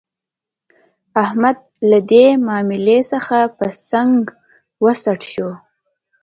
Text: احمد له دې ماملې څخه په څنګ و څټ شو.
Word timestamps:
احمد 1.23 1.57
له 1.89 1.99
دې 2.11 2.25
ماملې 2.47 2.99
څخه 3.11 3.37
په 3.57 3.65
څنګ 3.89 4.19
و 4.83 4.87
څټ 5.01 5.21
شو. 5.31 5.49